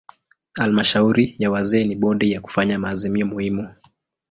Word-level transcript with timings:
Halmashauri 0.53 1.35
ya 1.39 1.51
wazee 1.51 1.83
ni 1.83 1.95
bodi 1.95 2.31
ya 2.31 2.41
kufanya 2.41 2.79
maazimio 2.79 3.25
muhimu. 3.25 3.69